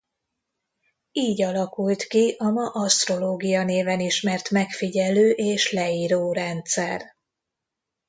[1.11, 7.15] Így alakult ki a ma asztrológia néven ismert megfigyelő és leíró rendszer.